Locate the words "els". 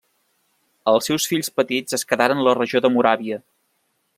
0.93-1.09